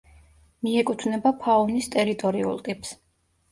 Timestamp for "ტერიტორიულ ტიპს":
1.99-2.99